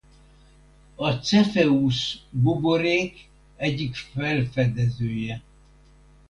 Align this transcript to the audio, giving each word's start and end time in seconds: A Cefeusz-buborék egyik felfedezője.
A 0.95 1.11
Cefeusz-buborék 1.21 3.29
egyik 3.55 3.95
felfedezője. 3.95 5.41